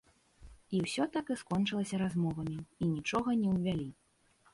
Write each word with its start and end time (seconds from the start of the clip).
І 0.77 0.77
ўсё 0.85 1.03
так 1.17 1.25
і 1.35 1.35
скончылася 1.41 1.99
размовамі, 2.03 2.57
і 2.85 2.89
нічога 2.95 3.29
не 3.43 3.49
ўвялі. 3.59 3.87